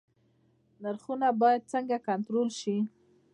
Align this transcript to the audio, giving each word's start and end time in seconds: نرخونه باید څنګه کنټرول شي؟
نرخونه 0.81 1.27
باید 1.41 1.69
څنګه 1.73 1.97
کنټرول 2.07 2.47
شي؟ 2.59 2.75